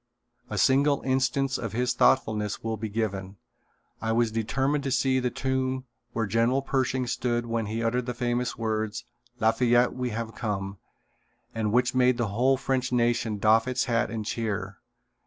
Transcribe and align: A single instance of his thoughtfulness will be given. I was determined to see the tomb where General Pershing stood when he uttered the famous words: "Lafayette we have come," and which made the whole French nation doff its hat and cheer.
A 0.49 0.57
single 0.57 1.03
instance 1.03 1.59
of 1.59 1.73
his 1.73 1.93
thoughtfulness 1.93 2.63
will 2.63 2.75
be 2.75 2.89
given. 2.89 3.37
I 4.01 4.11
was 4.13 4.31
determined 4.31 4.83
to 4.85 4.91
see 4.91 5.19
the 5.19 5.29
tomb 5.29 5.85
where 6.11 6.25
General 6.25 6.63
Pershing 6.63 7.05
stood 7.05 7.45
when 7.45 7.67
he 7.67 7.83
uttered 7.83 8.07
the 8.07 8.15
famous 8.15 8.57
words: 8.57 9.05
"Lafayette 9.39 9.93
we 9.93 10.09
have 10.09 10.33
come," 10.33 10.79
and 11.53 11.71
which 11.71 11.93
made 11.93 12.17
the 12.17 12.29
whole 12.29 12.57
French 12.57 12.91
nation 12.91 13.37
doff 13.37 13.67
its 13.67 13.85
hat 13.85 14.09
and 14.09 14.25
cheer. 14.25 14.79